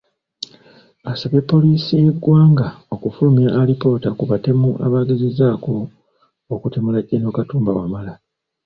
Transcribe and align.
Asabye 1.11 1.39
poliisi 1.51 1.91
y’eggwanga 2.01 2.67
okufulumya 2.95 3.49
alipoota 3.61 4.09
ku 4.17 4.23
batemu 4.31 4.69
abaagezezzaako 4.85 5.71
okutemula 6.53 6.99
Gen. 7.07 7.25
Katumba 7.35 7.71
Wamala 7.77 8.13